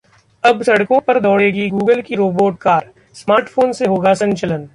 [0.43, 2.89] अब सड़कों पर दौड़ेगी Google की रोबोट कार,
[3.15, 4.67] स्मार्टफोन से होगा संचालन